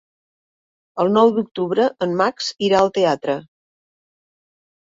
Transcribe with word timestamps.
El 1.03 1.11
nou 1.17 1.33
d'octubre 1.35 1.85
en 2.07 2.17
Max 2.23 2.49
irà 2.71 2.81
al 2.81 2.93
teatre. 2.97 3.37